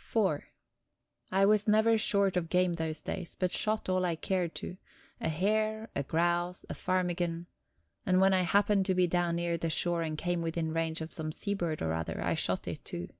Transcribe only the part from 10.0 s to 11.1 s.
and came within range